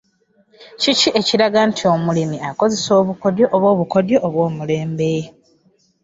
Kiki 0.81 1.09
ekiraga 1.19 1.59
nti 1.69 1.83
omulimi 1.93 2.37
akozesa 2.49 2.91
obukugu 3.01 3.43
oba 3.55 3.67
obukodyo 3.73 4.17
obw’omulembe? 4.27 5.11